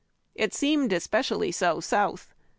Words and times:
It 0.33 0.51
seemed 0.55 0.93
especially 0.93 1.51
so 1.51 1.79
South. 1.79 2.33